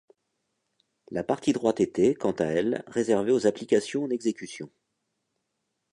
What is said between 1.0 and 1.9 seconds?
La partie droite